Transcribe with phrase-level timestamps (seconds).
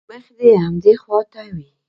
[0.09, 1.67] مخ دې هم همدې خوا ته وي.